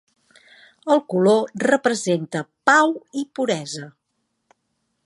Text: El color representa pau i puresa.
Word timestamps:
El 0.95 1.01
color 1.13 1.61
representa 1.65 2.43
pau 2.71 2.95
i 3.23 3.27
puresa. 3.41 3.89